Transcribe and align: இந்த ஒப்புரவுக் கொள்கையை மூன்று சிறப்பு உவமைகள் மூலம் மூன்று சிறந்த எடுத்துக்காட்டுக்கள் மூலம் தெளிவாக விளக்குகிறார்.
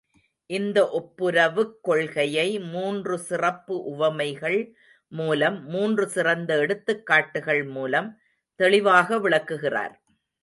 இந்த 0.49 0.77
ஒப்புரவுக் 0.91 1.73
கொள்கையை 1.81 2.45
மூன்று 2.59 3.15
சிறப்பு 3.19 3.75
உவமைகள் 3.83 4.57
மூலம் 5.11 5.57
மூன்று 5.65 6.05
சிறந்த 6.09 6.57
எடுத்துக்காட்டுக்கள் 6.57 7.63
மூலம் 7.75 8.09
தெளிவாக 8.59 9.19
விளக்குகிறார். 9.19 9.93